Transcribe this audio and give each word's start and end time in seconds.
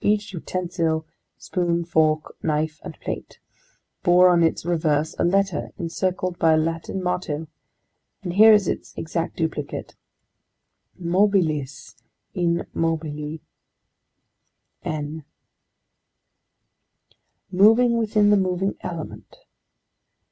Each 0.00 0.32
utensil, 0.32 1.06
spoon, 1.38 1.84
fork, 1.84 2.34
knife, 2.42 2.80
and 2.82 2.98
plate, 2.98 3.38
bore 4.02 4.30
on 4.30 4.42
its 4.42 4.66
reverse 4.66 5.14
a 5.16 5.22
letter 5.22 5.70
encircled 5.78 6.40
by 6.40 6.54
a 6.54 6.58
Latin 6.58 7.00
motto, 7.00 7.46
and 8.20 8.32
here 8.32 8.52
is 8.52 8.66
its 8.66 8.92
exact 8.96 9.36
duplicate: 9.36 9.94
MOBILIS 10.98 11.94
IN 12.34 12.66
MOBILI 12.74 13.40
N 14.84 15.24
Moving 17.52 17.96
within 17.96 18.30
the 18.30 18.36
moving 18.36 18.74
element! 18.80 19.36